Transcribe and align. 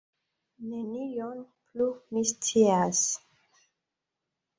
Nenion 0.69 1.37
plu 1.73 1.87
mi 2.15 2.23
scias. 2.31 3.03